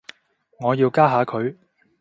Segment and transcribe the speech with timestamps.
[0.59, 1.55] 我要加下佢